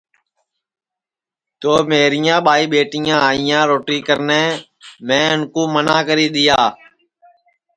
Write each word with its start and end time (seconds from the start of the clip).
تو 1.59 1.71
میریاں 1.89 2.39
ٻائی 2.45 2.65
ٻیٹیاں 2.71 3.19
آئیاں 3.29 3.63
روٹی 3.69 3.97
کرنے 4.07 4.41
میں 5.07 5.27
اُن 5.33 5.41
کُو 5.53 5.61
منا 5.73 5.97
کری 6.07 6.27
دؔیا 6.33 6.61